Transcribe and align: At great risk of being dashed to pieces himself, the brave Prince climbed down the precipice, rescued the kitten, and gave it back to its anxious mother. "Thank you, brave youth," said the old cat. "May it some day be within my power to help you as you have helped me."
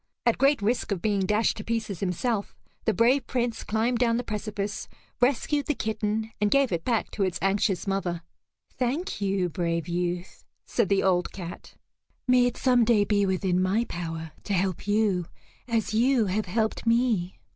At 0.25 0.39
great 0.39 0.63
risk 0.63 0.91
of 0.91 0.99
being 0.99 1.27
dashed 1.27 1.57
to 1.57 1.63
pieces 1.63 1.99
himself, 1.99 2.55
the 2.85 2.91
brave 2.95 3.27
Prince 3.27 3.63
climbed 3.63 3.99
down 3.99 4.17
the 4.17 4.23
precipice, 4.23 4.87
rescued 5.21 5.67
the 5.67 5.75
kitten, 5.75 6.31
and 6.41 6.49
gave 6.49 6.71
it 6.71 6.83
back 6.83 7.11
to 7.11 7.23
its 7.23 7.37
anxious 7.39 7.85
mother. 7.85 8.23
"Thank 8.79 9.21
you, 9.21 9.47
brave 9.47 9.87
youth," 9.87 10.43
said 10.65 10.89
the 10.89 11.03
old 11.03 11.31
cat. 11.31 11.75
"May 12.27 12.47
it 12.47 12.57
some 12.57 12.83
day 12.83 13.03
be 13.03 13.27
within 13.27 13.61
my 13.61 13.83
power 13.85 14.31
to 14.45 14.53
help 14.55 14.87
you 14.87 15.27
as 15.67 15.93
you 15.93 16.25
have 16.25 16.47
helped 16.47 16.87
me." 16.87 17.37